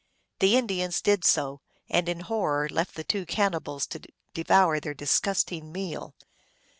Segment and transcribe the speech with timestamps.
[0.39, 4.01] The Indians did so, and in horror left the two cannibals to
[4.33, 6.15] devour their dis gusting meal.